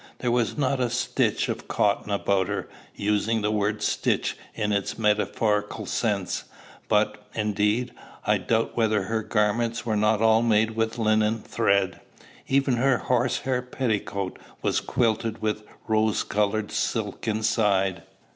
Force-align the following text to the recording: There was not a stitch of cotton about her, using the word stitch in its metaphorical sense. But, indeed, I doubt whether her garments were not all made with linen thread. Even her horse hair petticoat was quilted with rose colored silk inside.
There 0.17 0.31
was 0.31 0.57
not 0.57 0.79
a 0.79 0.89
stitch 0.89 1.47
of 1.47 1.67
cotton 1.67 2.11
about 2.11 2.47
her, 2.47 2.67
using 2.95 3.43
the 3.43 3.51
word 3.51 3.83
stitch 3.83 4.35
in 4.55 4.71
its 4.71 4.97
metaphorical 4.97 5.85
sense. 5.85 6.45
But, 6.89 7.23
indeed, 7.35 7.91
I 8.25 8.39
doubt 8.39 8.75
whether 8.75 9.03
her 9.03 9.21
garments 9.21 9.85
were 9.85 9.95
not 9.95 10.19
all 10.19 10.41
made 10.41 10.71
with 10.71 10.97
linen 10.97 11.43
thread. 11.43 12.01
Even 12.47 12.77
her 12.77 12.97
horse 12.97 13.41
hair 13.41 13.61
petticoat 13.61 14.39
was 14.63 14.81
quilted 14.81 15.39
with 15.43 15.67
rose 15.87 16.23
colored 16.23 16.71
silk 16.71 17.27
inside. 17.27 18.01